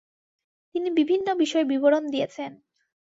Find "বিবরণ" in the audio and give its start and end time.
1.65-2.03